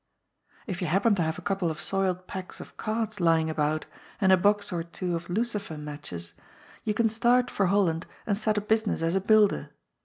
[0.65, 3.85] If you happen to have a couple of soiled packs of cards lying about,
[4.19, 6.33] and a box or two of lucif er matches,
[6.83, 7.19] you can 850 QOI>'S FOOL.
[7.19, 9.69] start for Holland and set up business as a builder.